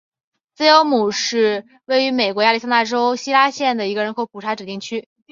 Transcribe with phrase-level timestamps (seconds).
[0.55, 5.07] 自由亩是位于美国亚利桑那州希拉县的一个人口普查指定地区。